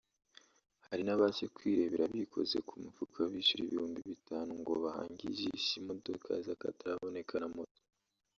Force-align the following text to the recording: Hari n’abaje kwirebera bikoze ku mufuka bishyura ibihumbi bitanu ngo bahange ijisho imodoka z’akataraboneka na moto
Hari 0.87 1.01
n’abaje 1.05 1.45
kwirebera 1.55 2.05
bikoze 2.13 2.57
ku 2.67 2.73
mufuka 2.83 3.19
bishyura 3.31 3.61
ibihumbi 3.65 3.99
bitanu 4.11 4.51
ngo 4.61 4.73
bahange 4.83 5.23
ijisho 5.31 5.71
imodoka 5.81 6.29
z’akataraboneka 6.45 7.33
na 7.41 7.47
moto 7.55 7.81